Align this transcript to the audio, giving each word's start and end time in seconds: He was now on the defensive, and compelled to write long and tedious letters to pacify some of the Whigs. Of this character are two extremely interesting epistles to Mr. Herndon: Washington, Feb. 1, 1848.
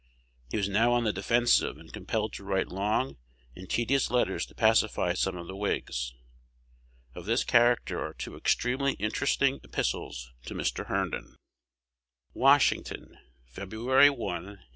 He 0.49 0.57
was 0.57 0.67
now 0.67 0.93
on 0.93 1.03
the 1.03 1.13
defensive, 1.13 1.77
and 1.77 1.93
compelled 1.93 2.33
to 2.33 2.43
write 2.43 2.69
long 2.69 3.17
and 3.55 3.69
tedious 3.69 4.09
letters 4.09 4.47
to 4.47 4.55
pacify 4.55 5.13
some 5.13 5.37
of 5.37 5.45
the 5.45 5.55
Whigs. 5.55 6.15
Of 7.13 7.25
this 7.27 7.43
character 7.43 8.03
are 8.03 8.15
two 8.15 8.35
extremely 8.35 8.93
interesting 8.93 9.59
epistles 9.63 10.33
to 10.47 10.55
Mr. 10.55 10.87
Herndon: 10.87 11.35
Washington, 12.33 13.19
Feb. 13.45 13.73
1, 13.73 13.85
1848. 13.85 14.59